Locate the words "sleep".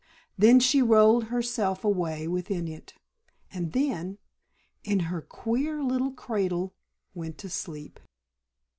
7.49-7.99